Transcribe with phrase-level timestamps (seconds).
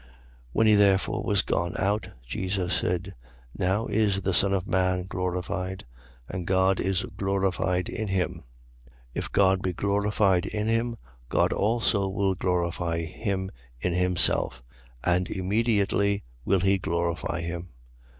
[0.01, 0.07] 13:31.
[0.53, 3.13] When he therefore was gone out, Jesus said:
[3.55, 5.85] Now is the Son of man glorified;
[6.27, 8.41] and God is glorified in him.
[8.85, 8.91] 13:32.
[9.13, 10.97] If God be glorified in him,
[11.29, 14.63] God also will glorify him in himself:
[15.03, 17.69] and immediately will he glorify him.